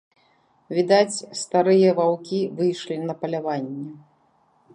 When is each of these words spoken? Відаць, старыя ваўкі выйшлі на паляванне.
Відаць, 0.77 1.23
старыя 1.41 1.93
ваўкі 1.99 2.39
выйшлі 2.61 2.95
на 3.07 3.13
паляванне. 3.23 3.87